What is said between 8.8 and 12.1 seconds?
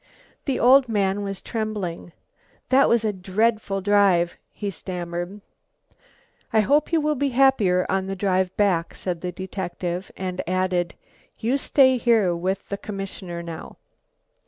said the detective and added, "You stay